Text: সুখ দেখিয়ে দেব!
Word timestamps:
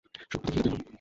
সুখ 0.31 0.41
দেখিয়ে 0.45 0.63
দেব! 0.65 0.73